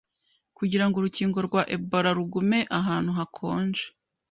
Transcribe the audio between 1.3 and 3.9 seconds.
rwa Ebola rugume ahantu hakonje